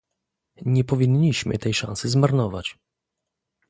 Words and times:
Nie 0.65 0.83
powinniśmy 0.83 1.57
tej 1.57 1.73
szansy 1.73 2.09
zmarnować 2.09 2.77